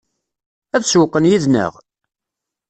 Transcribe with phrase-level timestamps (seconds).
[0.75, 1.71] Ad sewwqen yid-neɣ?